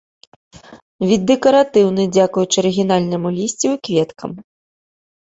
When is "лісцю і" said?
3.37-3.79